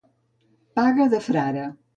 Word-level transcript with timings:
Paga 0.79 1.07
de 1.15 1.23
frare. 1.29 1.71